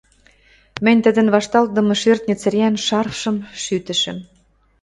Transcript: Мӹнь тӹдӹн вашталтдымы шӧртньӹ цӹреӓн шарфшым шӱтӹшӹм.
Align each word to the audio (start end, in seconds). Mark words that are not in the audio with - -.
Мӹнь 0.83 1.03
тӹдӹн 1.05 1.27
вашталтдымы 1.33 1.95
шӧртньӹ 2.01 2.35
цӹреӓн 2.41 2.75
шарфшым 2.85 3.37
шӱтӹшӹм. 3.63 4.17